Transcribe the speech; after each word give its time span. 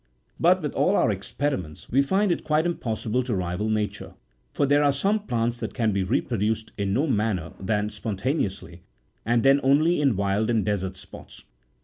But, 0.39 0.63
with 0.63 0.73
all 0.73 0.95
our 0.95 1.11
experiments, 1.11 1.91
we 1.91 2.01
find 2.01 2.31
it 2.31 2.43
quite 2.43 2.65
impossible 2.65 3.21
to 3.21 3.35
rival 3.35 3.69
Nature; 3.69 4.15
for 4.51 4.65
there 4.65 4.81
are 4.83 4.91
some 4.91 5.27
plants 5.27 5.59
that 5.59 5.75
can 5.75 5.91
be 5.91 6.01
reproduced 6.03 6.71
in 6.75 6.91
no 6.91 7.03
other 7.03 7.11
manner 7.13 7.51
than 7.59 7.87
spon 7.89 8.17
taneously, 8.17 8.79
and 9.27 9.43
then 9.43 9.59
only 9.61 10.01
in 10.01 10.15
wild 10.15 10.49
and 10.49 10.65
desert 10.65 10.97
spots. 10.97 11.43